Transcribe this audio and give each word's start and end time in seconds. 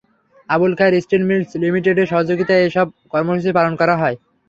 Abul 0.49 0.71
Khair 0.77 0.95
steel 1.03 1.23
mills 1.29 1.49
লিমিটেডের 1.63 2.09
সহযোগিতায় 2.11 2.65
এসব 2.67 2.87
কর্মসূচি 3.13 3.51
পালন 3.57 3.73
করা 3.81 3.95
হয়। 4.01 4.17